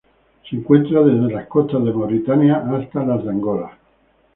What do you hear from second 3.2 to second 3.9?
de Angola.